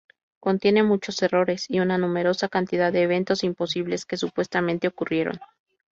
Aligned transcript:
Contiene 0.39 0.81
muchos 0.81 1.21
errores 1.21 1.67
y 1.69 1.79
una 1.79 1.95
numerosa 1.99 2.49
cantidad 2.49 2.91
de 2.91 3.03
eventos 3.03 3.43
imposibles 3.43 4.07
que 4.07 4.17
supuestamente 4.17 4.87
ocurrieron. 4.87 5.39